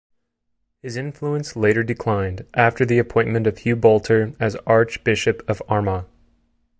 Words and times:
His 0.81 0.97
influence 0.97 1.55
later 1.55 1.83
declined 1.83 2.47
after 2.55 2.87
the 2.87 2.97
appointment 2.97 3.45
of 3.45 3.59
Hugh 3.59 3.75
Boulter 3.75 4.35
as 4.39 4.55
Archbishop 4.65 5.47
of 5.47 5.61
Armagh. 5.69 6.07